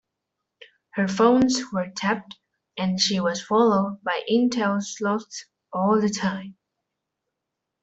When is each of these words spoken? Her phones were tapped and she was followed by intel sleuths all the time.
Her 0.95 1.07
phones 1.07 1.61
were 1.71 1.91
tapped 1.95 2.39
and 2.75 2.99
she 2.99 3.19
was 3.19 3.39
followed 3.45 3.99
by 4.03 4.25
intel 4.27 4.81
sleuths 4.81 5.45
all 5.71 6.01
the 6.01 6.09
time. 6.09 6.57